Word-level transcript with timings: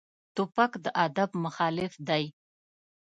توپک 0.35 0.71
د 0.83 0.85
ادب 1.05 1.29
مخالف 1.43 1.93
دی. 2.07 2.23